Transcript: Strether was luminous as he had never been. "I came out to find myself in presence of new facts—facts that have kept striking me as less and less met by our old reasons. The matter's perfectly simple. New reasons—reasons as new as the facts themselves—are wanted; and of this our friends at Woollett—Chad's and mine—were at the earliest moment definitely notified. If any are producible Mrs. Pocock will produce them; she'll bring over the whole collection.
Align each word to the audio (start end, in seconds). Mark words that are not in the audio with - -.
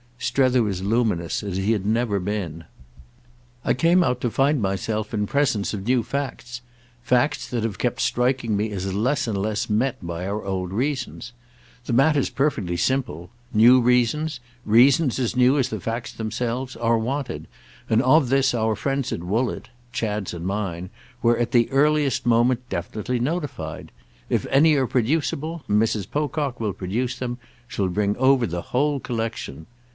Strether 0.17 0.61
was 0.63 0.83
luminous 0.83 1.43
as 1.43 1.57
he 1.57 1.73
had 1.73 1.85
never 1.85 2.19
been. 2.19 2.63
"I 3.65 3.73
came 3.73 4.03
out 4.03 4.21
to 4.21 4.31
find 4.31 4.61
myself 4.61 5.13
in 5.13 5.27
presence 5.27 5.73
of 5.73 5.85
new 5.85 6.03
facts—facts 6.03 7.47
that 7.49 7.63
have 7.63 7.77
kept 7.77 8.01
striking 8.01 8.55
me 8.55 8.71
as 8.71 8.93
less 8.93 9.27
and 9.27 9.37
less 9.37 9.69
met 9.69 9.97
by 10.05 10.27
our 10.27 10.43
old 10.43 10.73
reasons. 10.73 11.33
The 11.85 11.93
matter's 11.93 12.29
perfectly 12.29 12.77
simple. 12.77 13.29
New 13.53 13.79
reasons—reasons 13.79 15.19
as 15.19 15.35
new 15.35 15.57
as 15.57 15.69
the 15.69 15.79
facts 15.79 16.13
themselves—are 16.13 16.97
wanted; 16.97 17.47
and 17.89 18.01
of 18.01 18.29
this 18.29 18.53
our 18.55 18.75
friends 18.75 19.11
at 19.11 19.23
Woollett—Chad's 19.23 20.33
and 20.33 20.45
mine—were 20.47 21.37
at 21.37 21.51
the 21.51 21.69
earliest 21.71 22.25
moment 22.25 22.67
definitely 22.69 23.19
notified. 23.19 23.91
If 24.29 24.47
any 24.49 24.75
are 24.75 24.87
producible 24.87 25.63
Mrs. 25.69 26.09
Pocock 26.09 26.59
will 26.59 26.73
produce 26.73 27.17
them; 27.19 27.37
she'll 27.67 27.89
bring 27.89 28.15
over 28.17 28.47
the 28.47 28.61
whole 28.61 28.99
collection. 28.99 29.67